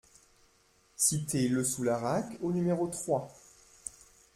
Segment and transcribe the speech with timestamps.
[0.95, 3.31] Cité le Soularac au numéro trois